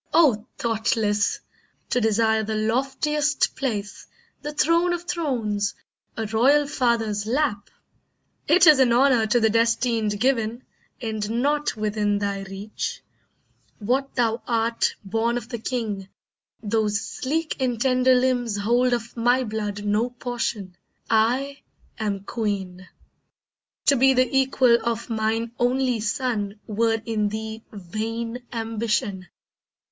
[0.15, 1.41] Oh thoughtless!
[1.91, 4.07] To desire the loftiest place,
[4.41, 5.75] The throne of thrones,
[6.17, 7.69] a royal father's lap!
[8.47, 10.63] It is an honour to the destined given,
[11.03, 13.03] And not within thy reach.
[13.77, 16.09] What though thou art Born of the king;
[16.63, 20.75] those sleek and tender limbs Hold of my blood no portion;
[21.11, 21.61] I
[21.99, 22.89] am queen.
[23.85, 29.27] To be the equal of mine only son Were in thee vain ambition.